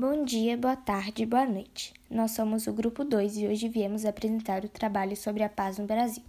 Bom 0.00 0.22
dia, 0.22 0.56
boa 0.56 0.76
tarde, 0.76 1.26
boa 1.26 1.44
noite. 1.44 1.92
Nós 2.08 2.30
somos 2.30 2.68
o 2.68 2.72
grupo 2.72 3.02
2 3.02 3.36
e 3.38 3.48
hoje 3.48 3.68
viemos 3.68 4.04
apresentar 4.04 4.64
o 4.64 4.68
trabalho 4.68 5.16
sobre 5.16 5.42
a 5.42 5.48
paz 5.48 5.76
no 5.76 5.88
Brasil. 5.88 6.22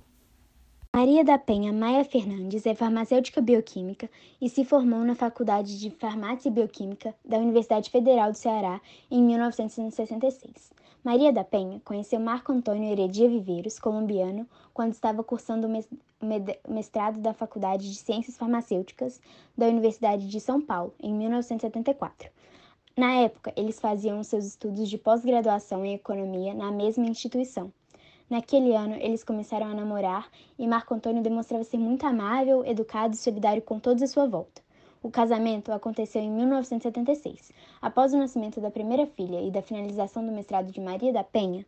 Maria 0.91 1.23
da 1.23 1.37
Penha 1.37 1.71
Maia 1.71 2.03
Fernandes 2.03 2.65
é 2.65 2.73
farmacêutica 2.73 3.39
bioquímica 3.39 4.09
e 4.41 4.49
se 4.49 4.65
formou 4.65 5.01
na 5.01 5.13
Faculdade 5.13 5.79
de 5.79 5.91
Farmácia 5.91 6.49
e 6.49 6.51
Bioquímica 6.51 7.13
da 7.23 7.37
Universidade 7.37 7.91
Federal 7.91 8.31
do 8.31 8.37
Ceará 8.39 8.81
em 9.11 9.21
1966. 9.21 10.71
Maria 11.03 11.31
da 11.31 11.43
Penha 11.43 11.79
conheceu 11.85 12.19
Marco 12.19 12.51
Antônio 12.51 12.91
Heredia 12.91 13.29
Viveiros, 13.29 13.77
colombiano, 13.77 14.47
quando 14.73 14.93
estava 14.93 15.23
cursando 15.23 15.67
o 15.67 16.73
mestrado 16.73 17.19
da 17.19 17.35
Faculdade 17.35 17.87
de 17.87 17.97
Ciências 17.97 18.35
Farmacêuticas 18.35 19.21
da 19.55 19.67
Universidade 19.67 20.27
de 20.27 20.39
São 20.39 20.59
Paulo, 20.59 20.91
em 20.99 21.13
1974. 21.13 22.31
Na 22.99 23.13
época, 23.13 23.53
eles 23.55 23.79
faziam 23.79 24.21
seus 24.25 24.43
estudos 24.45 24.89
de 24.89 24.97
pós-graduação 24.97 25.85
em 25.85 25.93
economia 25.93 26.53
na 26.53 26.69
mesma 26.69 27.05
instituição. 27.05 27.71
Naquele 28.29 28.75
ano, 28.75 28.95
eles 28.95 29.23
começaram 29.23 29.67
a 29.67 29.73
namorar 29.73 30.29
e 30.57 30.67
Marco 30.67 30.93
Antônio 30.93 31.23
demonstrava 31.23 31.63
ser 31.63 31.77
muito 31.77 32.05
amável, 32.05 32.61
educado 32.65 33.13
e 33.13 33.17
solidário 33.17 33.61
com 33.61 33.79
todos 33.79 34.03
à 34.03 34.07
sua 34.07 34.27
volta. 34.27 34.61
O 35.01 35.09
casamento 35.09 35.71
aconteceu 35.71 36.21
em 36.21 36.29
1976. 36.29 37.53
Após 37.81 38.13
o 38.13 38.17
nascimento 38.17 38.59
da 38.59 38.69
primeira 38.69 39.07
filha 39.07 39.41
e 39.41 39.49
da 39.49 39.61
finalização 39.61 40.25
do 40.25 40.33
mestrado 40.33 40.69
de 40.69 40.81
Maria 40.81 41.13
da 41.13 41.23
Penha, 41.23 41.65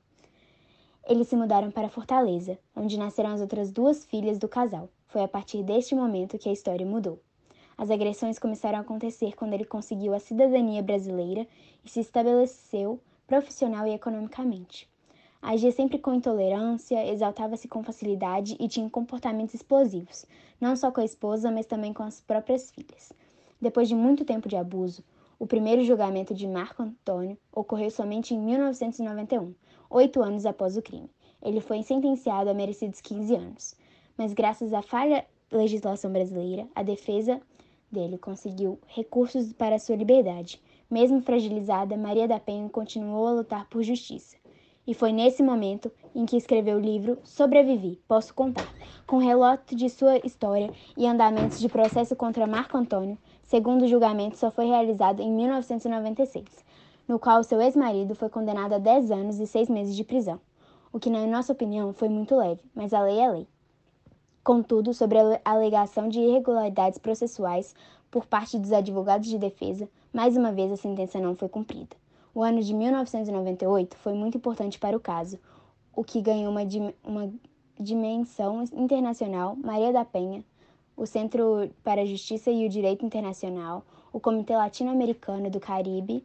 eles 1.07 1.29
se 1.29 1.37
mudaram 1.37 1.71
para 1.71 1.87
Fortaleza, 1.87 2.59
onde 2.75 2.99
nasceram 2.99 3.31
as 3.31 3.39
outras 3.39 3.71
duas 3.71 4.03
filhas 4.03 4.37
do 4.37 4.49
casal. 4.49 4.89
Foi 5.07 5.23
a 5.23 5.29
partir 5.29 5.63
deste 5.63 5.95
momento 5.95 6.37
que 6.37 6.49
a 6.49 6.53
história 6.53 6.85
mudou. 6.85 7.21
As 7.81 7.89
agressões 7.89 8.37
começaram 8.37 8.77
a 8.77 8.81
acontecer 8.81 9.35
quando 9.35 9.53
ele 9.53 9.65
conseguiu 9.65 10.13
a 10.13 10.19
cidadania 10.19 10.83
brasileira 10.83 11.47
e 11.83 11.89
se 11.89 11.99
estabeleceu 11.99 12.99
profissional 13.25 13.87
e 13.87 13.95
economicamente. 13.95 14.87
Agia 15.41 15.71
sempre 15.71 15.97
com 15.97 16.13
intolerância, 16.13 17.03
exaltava-se 17.11 17.67
com 17.67 17.81
facilidade 17.81 18.55
e 18.59 18.67
tinha 18.67 18.87
comportamentos 18.87 19.55
explosivos, 19.55 20.27
não 20.59 20.75
só 20.75 20.91
com 20.91 21.01
a 21.01 21.03
esposa, 21.03 21.49
mas 21.49 21.65
também 21.65 21.91
com 21.91 22.03
as 22.03 22.21
próprias 22.21 22.69
filhas. 22.69 23.11
Depois 23.59 23.87
de 23.89 23.95
muito 23.95 24.23
tempo 24.23 24.47
de 24.47 24.55
abuso, 24.55 25.03
o 25.39 25.47
primeiro 25.47 25.83
julgamento 25.83 26.35
de 26.35 26.47
Marco 26.47 26.83
Antônio 26.83 27.35
ocorreu 27.51 27.89
somente 27.89 28.35
em 28.35 28.39
1991, 28.39 29.55
oito 29.89 30.21
anos 30.21 30.45
após 30.45 30.77
o 30.77 30.83
crime. 30.83 31.09
Ele 31.41 31.59
foi 31.59 31.81
sentenciado 31.81 32.47
a 32.47 32.53
merecidos 32.53 33.01
15 33.01 33.35
anos. 33.35 33.75
Mas, 34.15 34.33
graças 34.33 34.71
à 34.71 34.83
falha 34.83 35.25
legislação 35.51 36.11
brasileira, 36.11 36.67
a 36.73 36.81
defesa 36.81 37.41
dele 37.91 38.17
conseguiu 38.17 38.79
recursos 38.87 39.51
para 39.53 39.77
sua 39.77 39.95
liberdade. 39.95 40.61
Mesmo 40.89 41.21
fragilizada, 41.21 41.97
Maria 41.97 42.27
da 42.27 42.39
Penha 42.39 42.69
continuou 42.69 43.27
a 43.27 43.33
lutar 43.33 43.67
por 43.69 43.83
justiça. 43.83 44.37
E 44.85 44.93
foi 44.93 45.11
nesse 45.11 45.43
momento 45.43 45.91
em 46.15 46.25
que 46.25 46.35
escreveu 46.35 46.77
o 46.77 46.81
livro 46.81 47.17
Sobrevivi, 47.23 48.01
Posso 48.07 48.33
Contar, 48.33 48.67
com 49.05 49.17
relato 49.17 49.75
de 49.75 49.89
sua 49.89 50.17
história 50.25 50.71
e 50.97 51.05
andamentos 51.05 51.59
de 51.59 51.69
processo 51.69 52.15
contra 52.15 52.47
Marco 52.47 52.77
Antônio, 52.77 53.17
segundo 53.43 53.87
julgamento 53.87 54.37
só 54.37 54.49
foi 54.49 54.65
realizado 54.65 55.21
em 55.21 55.31
1996, 55.31 56.45
no 57.07 57.19
qual 57.19 57.43
seu 57.43 57.61
ex-marido 57.61 58.15
foi 58.15 58.29
condenado 58.29 58.73
a 58.73 58.79
10 58.79 59.11
anos 59.11 59.39
e 59.39 59.45
6 59.45 59.69
meses 59.69 59.95
de 59.95 60.03
prisão, 60.03 60.39
o 60.91 60.99
que, 60.99 61.09
na 61.09 61.25
nossa 61.27 61.53
opinião, 61.53 61.93
foi 61.93 62.09
muito 62.09 62.35
leve, 62.35 62.61
mas 62.75 62.93
a 62.93 63.01
lei 63.01 63.19
é 63.19 63.29
lei. 63.29 63.47
Contudo, 64.43 64.91
sobre 64.91 65.19
a 65.19 65.39
alegação 65.45 66.09
de 66.09 66.19
irregularidades 66.19 66.97
processuais 66.97 67.75
por 68.09 68.25
parte 68.25 68.57
dos 68.57 68.71
advogados 68.71 69.27
de 69.27 69.37
defesa, 69.37 69.87
mais 70.11 70.35
uma 70.35 70.51
vez 70.51 70.71
a 70.71 70.77
sentença 70.77 71.19
não 71.19 71.35
foi 71.35 71.47
cumprida. 71.47 71.95
O 72.33 72.41
ano 72.41 72.59
de 72.59 72.73
1998 72.73 73.95
foi 73.97 74.13
muito 74.13 74.37
importante 74.37 74.79
para 74.79 74.97
o 74.97 74.99
caso, 74.99 75.39
o 75.95 76.03
que 76.03 76.21
ganhou 76.21 76.49
uma, 76.51 76.61
uma 77.03 77.31
dimensão 77.79 78.63
internacional. 78.73 79.55
Maria 79.55 79.93
da 79.93 80.03
Penha, 80.03 80.43
o 80.97 81.05
Centro 81.05 81.69
para 81.83 82.01
a 82.01 82.05
Justiça 82.05 82.49
e 82.49 82.65
o 82.65 82.69
Direito 82.69 83.05
Internacional, 83.05 83.83
o 84.11 84.19
Comitê 84.19 84.55
Latino-Americano 84.55 85.51
do 85.51 85.59
Caribe 85.59 86.23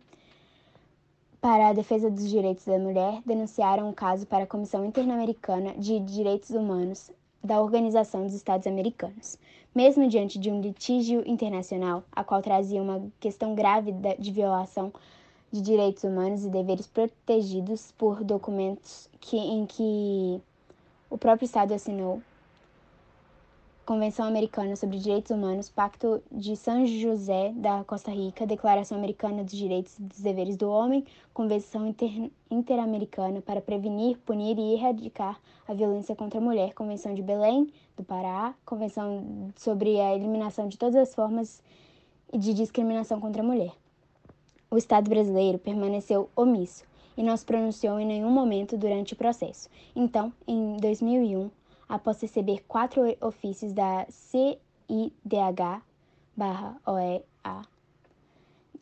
para 1.38 1.68
a 1.68 1.72
Defesa 1.74 2.10
dos 2.10 2.30
Direitos 2.30 2.64
da 2.64 2.78
Mulher 2.78 3.20
denunciaram 3.26 3.90
o 3.90 3.92
caso 3.92 4.26
para 4.26 4.44
a 4.44 4.46
Comissão 4.46 4.86
Interamericana 4.86 5.74
de 5.74 6.00
Direitos 6.00 6.48
Humanos 6.48 7.10
da 7.46 7.60
Organização 7.60 8.24
dos 8.24 8.34
Estados 8.34 8.66
Americanos. 8.66 9.38
Mesmo 9.74 10.08
diante 10.08 10.38
de 10.38 10.50
um 10.50 10.60
litígio 10.60 11.22
internacional, 11.26 12.02
a 12.10 12.24
qual 12.24 12.42
trazia 12.42 12.82
uma 12.82 13.06
questão 13.20 13.54
grave 13.54 13.94
de 14.18 14.32
violação 14.32 14.92
de 15.52 15.60
direitos 15.60 16.02
humanos 16.02 16.44
e 16.44 16.50
deveres 16.50 16.86
protegidos 16.86 17.92
por 17.96 18.24
documentos 18.24 19.08
que, 19.20 19.36
em 19.36 19.64
que 19.64 20.40
o 21.08 21.16
próprio 21.16 21.46
Estado 21.46 21.72
assinou. 21.72 22.20
Convenção 23.86 24.26
Americana 24.26 24.76
sobre 24.76 24.98
Direitos 24.98 25.30
Humanos, 25.30 25.70
Pacto 25.70 26.22
de 26.30 26.56
São 26.56 26.84
José 26.84 27.52
da 27.56 27.84
Costa 27.84 28.10
Rica, 28.10 28.46
Declaração 28.46 28.98
Americana 28.98 29.44
dos 29.44 29.54
Direitos 29.54 29.98
e 29.98 30.02
dos 30.02 30.20
Deveres 30.20 30.56
do 30.56 30.68
Homem, 30.68 31.04
Convenção 31.32 31.86
Inter 31.86 32.30
Interamericana 32.50 33.40
para 33.40 33.62
Prevenir, 33.62 34.18
Punir 34.26 34.58
e 34.58 34.74
Erradicar 34.74 35.40
a 35.66 35.72
Violência 35.72 36.14
contra 36.14 36.38
a 36.38 36.42
Mulher, 36.42 36.74
Convenção 36.74 37.14
de 37.14 37.22
Belém, 37.22 37.72
do 37.96 38.04
Pará, 38.04 38.54
Convenção 38.66 39.52
sobre 39.56 39.98
a 40.00 40.14
Eliminação 40.14 40.68
de 40.68 40.76
Todas 40.76 40.96
as 40.96 41.14
Formas 41.14 41.62
de 42.36 42.52
Discriminação 42.52 43.20
contra 43.20 43.40
a 43.40 43.46
Mulher 43.46 43.72
o 44.70 44.76
Estado 44.76 45.08
brasileiro 45.08 45.58
permaneceu 45.58 46.28
omisso 46.34 46.84
e 47.16 47.22
não 47.22 47.36
se 47.36 47.44
pronunciou 47.44 47.98
em 47.98 48.06
nenhum 48.06 48.30
momento 48.30 48.76
durante 48.76 49.14
o 49.14 49.16
processo. 49.16 49.70
Então, 49.94 50.32
em 50.46 50.76
2001, 50.76 51.50
após 51.88 52.20
receber 52.20 52.64
quatro 52.66 53.02
ofícios 53.20 53.72
da 53.72 54.06
CIDH-OEA, 54.08 55.06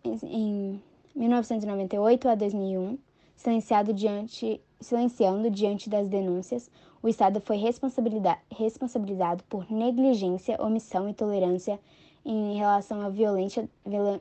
em 0.04 0.82
1998 1.14 2.28
a 2.28 2.34
2001, 2.34 2.98
silenciado 3.36 3.92
diante, 3.92 4.60
silenciando 4.80 5.50
diante 5.50 5.88
das 5.88 6.08
denúncias, 6.08 6.70
o 7.02 7.08
Estado 7.08 7.40
foi 7.40 7.56
responsabilizado 7.56 9.44
por 9.44 9.70
negligência, 9.70 10.60
omissão 10.62 11.08
e 11.08 11.14
tolerância 11.14 11.78
em 12.24 12.56
relação 12.56 13.02
à 13.02 13.10
violência, 13.10 13.68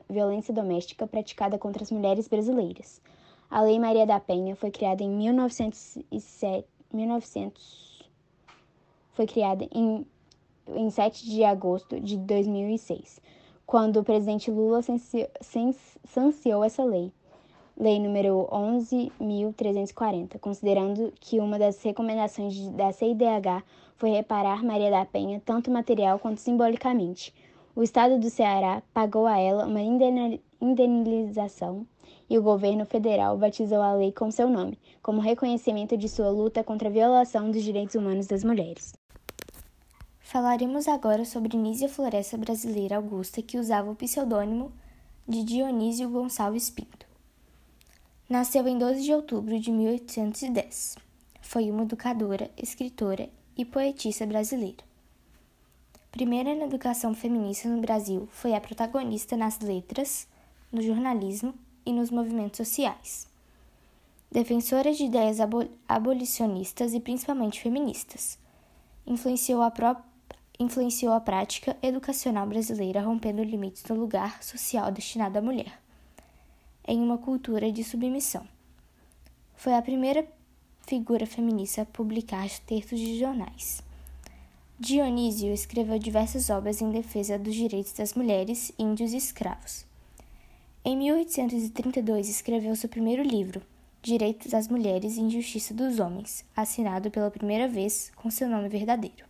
violência 0.08 0.52
doméstica 0.52 1.06
praticada 1.06 1.58
contra 1.58 1.82
as 1.82 1.90
mulheres 1.90 2.28
brasileiras. 2.28 3.00
A 3.50 3.62
Lei 3.62 3.78
Maria 3.78 4.04
da 4.04 4.20
Penha 4.20 4.54
foi 4.54 4.70
criada 4.70 5.02
em 5.02 5.08
1907, 5.08 6.66
1900, 6.92 7.93
foi 9.14 9.26
criada 9.26 9.66
em, 9.72 10.06
em 10.68 10.90
7 10.90 11.24
de 11.24 11.42
agosto 11.42 11.98
de 12.00 12.16
2006, 12.18 13.20
quando 13.66 13.98
o 13.98 14.04
presidente 14.04 14.50
Lula 14.50 14.80
sanciou 16.04 16.62
essa 16.62 16.84
lei, 16.84 17.10
lei 17.76 17.98
número 17.98 18.46
11.340, 18.52 20.38
considerando 20.38 21.12
que 21.18 21.40
uma 21.40 21.58
das 21.58 21.82
recomendações 21.82 22.68
da 22.70 22.92
CIDH 22.92 23.64
foi 23.96 24.10
reparar 24.10 24.62
Maria 24.62 24.90
da 24.90 25.04
Penha 25.04 25.40
tanto 25.44 25.70
material 25.70 26.18
quanto 26.18 26.38
simbolicamente, 26.38 27.32
o 27.76 27.82
estado 27.82 28.18
do 28.18 28.30
Ceará 28.30 28.82
pagou 28.92 29.26
a 29.26 29.38
ela 29.38 29.66
uma 29.66 29.80
indenização 30.60 31.86
e 32.30 32.38
o 32.38 32.42
governo 32.42 32.86
federal 32.86 33.36
batizou 33.36 33.82
a 33.82 33.92
lei 33.94 34.12
com 34.12 34.30
seu 34.30 34.48
nome, 34.48 34.78
como 35.02 35.20
reconhecimento 35.20 35.96
de 35.96 36.08
sua 36.08 36.30
luta 36.30 36.62
contra 36.62 36.88
a 36.88 36.92
violação 36.92 37.50
dos 37.50 37.62
direitos 37.62 37.96
humanos 37.96 38.26
das 38.26 38.44
mulheres. 38.44 38.92
Falaremos 40.24 40.88
agora 40.88 41.24
sobre 41.24 41.56
Nísia 41.56 41.88
Floresta 41.88 42.36
Brasileira 42.38 42.96
Augusta, 42.96 43.42
que 43.42 43.58
usava 43.58 43.90
o 43.90 43.94
pseudônimo 43.94 44.72
de 45.28 45.44
Dionísio 45.44 46.08
Gonçalves 46.08 46.70
Pinto. 46.70 47.06
Nasceu 48.28 48.66
em 48.66 48.78
12 48.78 49.02
de 49.02 49.12
outubro 49.12 49.60
de 49.60 49.70
1810. 49.70 50.96
Foi 51.42 51.70
uma 51.70 51.82
educadora, 51.82 52.50
escritora 52.56 53.28
e 53.56 53.66
poetisa 53.66 54.26
brasileira. 54.26 54.82
Primeira 56.10 56.54
na 56.54 56.64
educação 56.64 57.14
feminista 57.14 57.68
no 57.68 57.82
Brasil, 57.82 58.26
foi 58.32 58.54
a 58.54 58.60
protagonista 58.60 59.36
nas 59.36 59.60
letras, 59.60 60.26
no 60.72 60.80
jornalismo 60.80 61.54
e 61.84 61.92
nos 61.92 62.10
movimentos 62.10 62.56
sociais. 62.56 63.28
Defensora 64.32 64.92
de 64.92 65.04
ideias 65.04 65.36
abolicionistas 65.86 66.94
e 66.94 66.98
principalmente 66.98 67.60
feministas, 67.60 68.38
influenciou 69.06 69.62
a, 69.62 69.70
influenciou 70.58 71.12
a 71.12 71.20
prática 71.20 71.76
educacional 71.82 72.46
brasileira, 72.46 73.02
rompendo 73.02 73.42
limites 73.42 73.82
do 73.82 73.94
lugar 73.94 74.42
social 74.42 74.92
destinado 74.92 75.38
à 75.38 75.42
mulher, 75.42 75.80
em 76.86 77.00
uma 77.00 77.18
cultura 77.18 77.72
de 77.72 77.82
submissão. 77.82 78.46
Foi 79.56 79.74
a 79.74 79.82
primeira 79.82 80.26
figura 80.86 81.26
feminista 81.26 81.82
a 81.82 81.86
publicar 81.86 82.48
textos 82.60 82.98
de 82.98 83.18
jornais. 83.18 83.82
Dionísio 84.78 85.52
escreveu 85.52 85.98
diversas 85.98 86.50
obras 86.50 86.82
em 86.82 86.90
defesa 86.90 87.38
dos 87.38 87.54
direitos 87.54 87.92
das 87.92 88.14
mulheres, 88.14 88.72
índios 88.78 89.12
e 89.12 89.16
escravos. 89.16 89.86
Em 90.84 90.96
1832, 90.96 92.28
escreveu 92.28 92.76
seu 92.76 92.88
primeiro 92.88 93.22
livro, 93.22 93.62
Direitos 94.02 94.50
das 94.50 94.68
Mulheres 94.68 95.16
e 95.16 95.20
Injustiça 95.20 95.72
dos 95.72 95.98
Homens, 95.98 96.44
assinado 96.54 97.10
pela 97.10 97.30
primeira 97.30 97.66
vez 97.66 98.12
com 98.16 98.30
seu 98.30 98.46
nome 98.46 98.68
verdadeiro, 98.68 99.24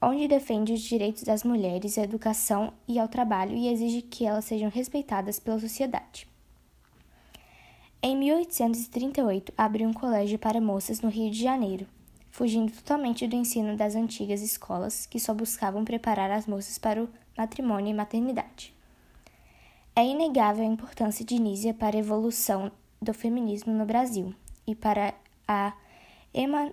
onde 0.00 0.28
defende 0.28 0.72
os 0.72 0.80
direitos 0.80 1.22
das 1.22 1.42
mulheres 1.42 1.96
à 1.98 2.02
educação 2.02 2.72
e 2.86 2.98
ao 2.98 3.08
trabalho 3.08 3.56
e 3.56 3.68
exige 3.68 4.02
que 4.02 4.24
elas 4.24 4.44
sejam 4.44 4.68
respeitadas 4.68 5.38
pela 5.38 5.58
sociedade. 5.58 6.28
Em 8.02 8.16
1838, 8.16 9.52
abriu 9.56 9.88
um 9.88 9.92
colégio 9.92 10.38
para 10.38 10.60
moças 10.60 11.00
no 11.00 11.08
Rio 11.08 11.30
de 11.30 11.42
Janeiro, 11.42 11.86
fugindo 12.30 12.70
totalmente 12.70 13.26
do 13.26 13.34
ensino 13.34 13.76
das 13.76 13.96
antigas 13.96 14.42
escolas 14.42 15.06
que 15.06 15.18
só 15.18 15.32
buscavam 15.32 15.84
preparar 15.84 16.30
as 16.30 16.46
moças 16.46 16.78
para 16.78 17.02
o 17.02 17.08
matrimônio 17.36 17.90
e 17.90 17.94
maternidade. 17.94 18.74
É 19.94 20.04
inegável 20.04 20.62
a 20.62 20.72
importância 20.72 21.24
de 21.24 21.38
Nízia 21.38 21.72
para 21.72 21.96
a 21.96 22.00
evolução 22.00 22.70
do 23.00 23.14
feminismo 23.14 23.72
no 23.72 23.86
Brasil 23.86 24.34
e 24.66 24.74
para 24.74 25.14
a 25.48 25.72
eman 26.34 26.72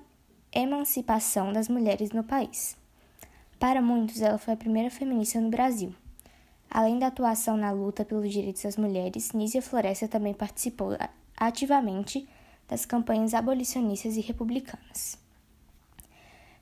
emancipação 0.51 1.51
das 1.51 1.67
mulheres 1.67 2.11
no 2.11 2.23
país. 2.23 2.77
Para 3.63 3.81
muitos, 3.81 4.21
ela 4.21 4.38
foi 4.38 4.56
a 4.56 4.57
primeira 4.57 4.89
feminista 4.89 5.39
no 5.39 5.50
Brasil. 5.50 5.95
Além 6.69 7.00
da 7.00 7.07
atuação 7.07 7.56
na 7.56 7.71
luta 7.71 8.04
pelos 8.04 8.30
direitos 8.30 8.62
das 8.62 8.75
mulheres, 8.75 9.31
Nízia 9.31 9.62
Floresta 9.62 10.06
também 10.06 10.33
participou 10.33 10.89
ativamente 11.38 12.27
das 12.68 12.86
campanhas 12.86 13.33
abolicionistas 13.33 14.18
e 14.18 14.19
republicanas. 14.19 15.18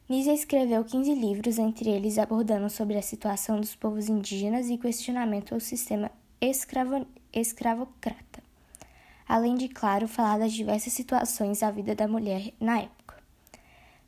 Nízia 0.07 0.31
escreveu 0.31 0.86
15 0.86 1.15
livros, 1.15 1.57
entre 1.57 1.89
eles 1.89 2.19
abordando 2.19 2.69
sobre 2.69 3.00
a 3.00 3.01
situação 3.01 3.59
dos 3.59 3.74
povos 3.75 4.07
indígenas 4.07 4.69
e 4.69 4.77
questionamento 4.77 5.56
ao 5.56 5.59
sistema 5.59 6.12
escravo, 6.39 7.07
escravocrata, 7.33 8.44
além 9.27 9.56
de, 9.56 9.68
claro, 9.69 10.07
falar 10.07 10.38
das 10.38 10.54
diversas 10.54 10.94
situações 10.94 11.62
da 11.62 11.71
vida 11.71 11.95
da 11.95 12.07
mulher 12.07 12.54
na 12.59 12.81
época. 12.81 13.00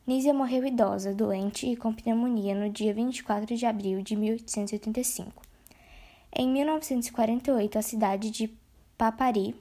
Nízia 0.06 0.34
morreu 0.34 0.66
idosa, 0.66 1.14
doente 1.14 1.66
e 1.66 1.76
com 1.76 1.90
pneumonia 1.90 2.54
no 2.54 2.68
dia 2.68 2.92
24 2.92 3.56
de 3.56 3.64
abril 3.64 4.02
de 4.02 4.14
1885. 4.14 5.42
Em 6.30 6.46
1948, 6.46 7.78
a 7.78 7.82
cidade 7.82 8.30
de 8.30 8.52
Papari, 8.98 9.54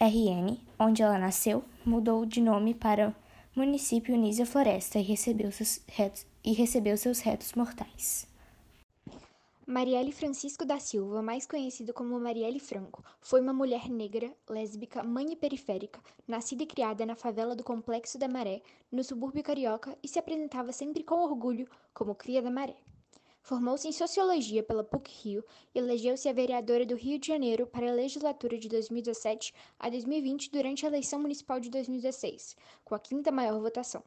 RN, 0.00 0.58
onde 0.76 1.00
ela 1.00 1.16
nasceu, 1.16 1.62
mudou 1.86 2.26
de 2.26 2.40
nome 2.40 2.74
para 2.74 3.14
município 3.54 4.16
Nízia 4.16 4.46
Floresta 4.46 4.98
e 4.98 5.02
recebeu 5.02 5.52
seus 5.52 5.80
retos, 5.86 6.26
e 6.42 6.52
recebeu 6.52 6.96
seus 6.96 7.20
retos 7.20 7.52
mortais. 7.52 8.26
Marielle 9.64 10.10
Francisco 10.10 10.64
da 10.64 10.80
Silva, 10.80 11.22
mais 11.22 11.46
conhecida 11.46 11.92
como 11.92 12.18
Marielle 12.18 12.58
Franco, 12.58 13.04
foi 13.20 13.40
uma 13.40 13.52
mulher 13.52 13.88
negra, 13.88 14.36
lésbica, 14.50 15.04
mãe 15.04 15.32
e 15.32 15.36
periférica, 15.36 16.02
nascida 16.26 16.64
e 16.64 16.66
criada 16.66 17.06
na 17.06 17.14
favela 17.14 17.54
do 17.54 17.62
Complexo 17.62 18.18
da 18.18 18.26
Maré, 18.26 18.60
no 18.90 19.04
subúrbio 19.04 19.40
carioca, 19.40 19.96
e 20.02 20.08
se 20.08 20.18
apresentava 20.18 20.72
sempre 20.72 21.04
com 21.04 21.14
orgulho 21.14 21.68
como 21.94 22.12
cria 22.12 22.42
da 22.42 22.50
Maré. 22.50 22.74
Formou-se 23.40 23.86
em 23.86 23.92
Sociologia 23.92 24.64
pela 24.64 24.82
PUC-Rio 24.82 25.44
e 25.72 25.78
elegeu-se 25.78 26.28
a 26.28 26.32
vereadora 26.32 26.84
do 26.84 26.96
Rio 26.96 27.20
de 27.20 27.28
Janeiro 27.28 27.64
para 27.64 27.88
a 27.88 27.94
legislatura 27.94 28.58
de 28.58 28.68
2017 28.68 29.54
a 29.78 29.88
2020 29.88 30.50
durante 30.50 30.84
a 30.84 30.88
eleição 30.88 31.20
municipal 31.20 31.60
de 31.60 31.70
2016, 31.70 32.56
com 32.84 32.96
a 32.96 32.98
quinta 32.98 33.30
maior 33.30 33.60
votação. 33.60 34.02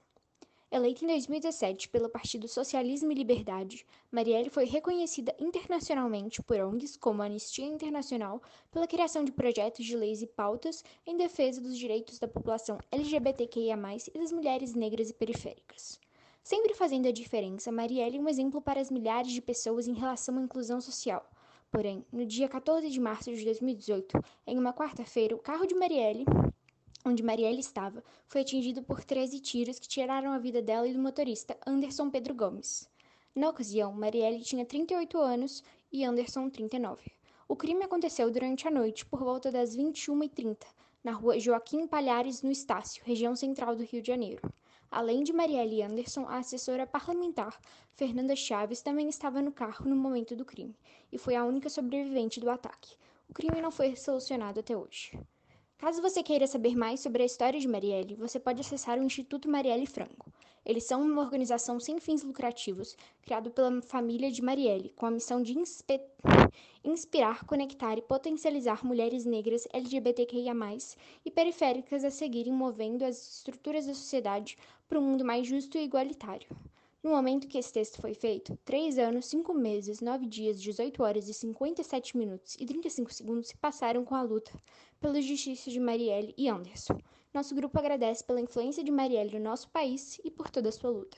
Eleita 0.75 1.05
em 1.05 1.07
2017 1.07 1.87
pelo 1.87 2.09
Partido 2.09 2.49
Socialismo 2.49 3.09
e 3.09 3.15
Liberdade, 3.15 3.85
Marielle 4.11 4.49
foi 4.49 4.65
reconhecida 4.65 5.33
internacionalmente 5.39 6.43
por 6.43 6.59
ONGs 6.59 6.97
como 6.97 7.21
a 7.21 7.27
Anistia 7.27 7.65
Internacional 7.65 8.41
pela 8.73 8.85
criação 8.85 9.23
de 9.23 9.31
projetos 9.31 9.85
de 9.85 9.95
leis 9.95 10.21
e 10.21 10.27
pautas 10.27 10.83
em 11.07 11.15
defesa 11.15 11.61
dos 11.61 11.77
direitos 11.77 12.19
da 12.19 12.27
população 12.27 12.77
LGBTQIA+, 12.91 13.77
e 14.13 14.19
das 14.19 14.33
mulheres 14.33 14.73
negras 14.73 15.09
e 15.09 15.13
periféricas. 15.13 15.97
Sempre 16.43 16.73
fazendo 16.73 17.07
a 17.07 17.11
diferença, 17.13 17.71
Marielle 17.71 18.17
é 18.17 18.19
um 18.19 18.27
exemplo 18.27 18.61
para 18.61 18.81
as 18.81 18.91
milhares 18.91 19.31
de 19.31 19.41
pessoas 19.41 19.87
em 19.87 19.93
relação 19.93 20.37
à 20.37 20.41
inclusão 20.41 20.81
social. 20.81 21.25
Porém, 21.71 22.05
no 22.11 22.25
dia 22.25 22.49
14 22.49 22.89
de 22.89 22.99
março 22.99 23.33
de 23.33 23.45
2018, 23.45 24.21
em 24.45 24.59
uma 24.59 24.73
quarta-feira, 24.73 25.37
o 25.37 25.39
carro 25.39 25.65
de 25.65 25.73
Marielle 25.73 26.25
onde 27.05 27.21
Marielle 27.21 27.59
estava, 27.59 28.03
foi 28.27 28.41
atingido 28.41 28.81
por 28.81 29.03
13 29.03 29.39
tiros 29.39 29.77
que 29.77 29.87
tiraram 29.87 30.31
a 30.31 30.39
vida 30.39 30.59
dela 30.59 30.87
e 30.87 30.93
do 30.93 30.99
motorista 30.99 31.55
Anderson 31.65 32.09
Pedro 32.09 32.33
Gomes. 32.33 32.89
Na 33.35 33.47
ocasião, 33.49 33.93
Marielle 33.93 34.41
tinha 34.41 34.65
38 34.65 35.17
anos 35.19 35.63
e 35.91 36.03
Anderson 36.03 36.49
39. 36.49 37.11
O 37.47 37.55
crime 37.55 37.83
aconteceu 37.83 38.31
durante 38.31 38.67
a 38.67 38.71
noite, 38.71 39.05
por 39.05 39.19
volta 39.19 39.51
das 39.51 39.77
21h30, 39.77 40.65
na 41.03 41.11
rua 41.11 41.39
Joaquim 41.39 41.85
Palhares, 41.85 42.41
no 42.41 42.51
Estácio, 42.51 43.03
região 43.05 43.35
central 43.35 43.75
do 43.75 43.83
Rio 43.83 44.01
de 44.01 44.07
Janeiro. 44.07 44.41
Além 44.89 45.23
de 45.23 45.31
Marielle 45.31 45.83
Anderson, 45.83 46.25
a 46.27 46.37
assessora 46.37 46.87
parlamentar, 46.87 47.59
Fernanda 47.93 48.35
Chaves, 48.35 48.81
também 48.81 49.09
estava 49.09 49.43
no 49.43 49.51
carro 49.51 49.87
no 49.87 49.95
momento 49.95 50.35
do 50.35 50.43
crime 50.43 50.75
e 51.11 51.19
foi 51.19 51.35
a 51.35 51.45
única 51.45 51.69
sobrevivente 51.69 52.39
do 52.39 52.49
ataque. 52.49 52.95
O 53.29 53.33
crime 53.33 53.61
não 53.61 53.69
foi 53.69 53.95
solucionado 53.95 54.59
até 54.59 54.75
hoje. 54.75 55.19
Caso 55.77 56.01
você 56.01 56.23
queira 56.23 56.47
saber 56.47 56.73
mais 56.75 57.01
sobre 57.01 57.21
a 57.21 57.25
história 57.25 57.59
de 57.59 57.67
Marielle, 57.67 58.15
você 58.15 58.39
pode 58.39 58.61
acessar 58.61 58.97
o 58.97 59.03
Instituto 59.03 59.49
Marielle 59.49 59.85
Franco. 59.85 60.31
Eles 60.65 60.85
são 60.85 61.01
uma 61.01 61.21
organização 61.21 61.81
sem 61.81 61.99
fins 61.99 62.23
lucrativos, 62.23 62.95
criado 63.21 63.51
pela 63.51 63.81
família 63.81 64.31
de 64.31 64.41
Marielle, 64.41 64.93
com 64.95 65.05
a 65.05 65.11
missão 65.11 65.43
de 65.43 65.53
inspirar, 66.83 67.45
conectar 67.45 67.97
e 67.97 68.01
potencializar 68.01 68.85
mulheres 68.85 69.25
negras 69.25 69.67
LGBTQIA+, 69.73 70.55
e 71.25 71.29
periféricas 71.29 72.05
a 72.05 72.09
seguirem 72.09 72.53
movendo 72.53 73.03
as 73.03 73.35
estruturas 73.39 73.85
da 73.85 73.93
sociedade 73.93 74.57
para 74.87 74.97
um 74.97 75.03
mundo 75.03 75.25
mais 75.25 75.45
justo 75.45 75.77
e 75.77 75.83
igualitário. 75.83 76.47
No 77.05 77.11
momento 77.11 77.47
que 77.47 77.59
esse 77.59 77.71
texto 77.71 78.01
foi 78.01 78.15
feito, 78.15 78.57
3 78.65 78.97
anos, 78.97 79.27
5 79.27 79.53
meses, 79.53 80.01
9 80.01 80.25
dias, 80.25 80.59
18 80.59 81.03
horas 81.03 81.29
e 81.29 81.35
57 81.35 82.17
minutos 82.17 82.55
e 82.59 82.65
35 82.65 83.13
segundos 83.13 83.49
se 83.49 83.57
passaram 83.57 84.03
com 84.03 84.15
a 84.15 84.23
luta 84.23 84.51
pela 84.99 85.21
justiça 85.21 85.69
de 85.69 85.79
Marielle 85.79 86.33
e 86.35 86.49
Anderson. 86.49 86.99
Nosso 87.31 87.53
grupo 87.53 87.77
agradece 87.77 88.23
pela 88.23 88.41
influência 88.41 88.83
de 88.83 88.89
Marielle 88.89 89.37
no 89.37 89.43
nosso 89.43 89.69
país 89.69 90.19
e 90.23 90.31
por 90.31 90.49
toda 90.49 90.69
a 90.69 90.71
sua 90.71 90.89
luta. 90.89 91.15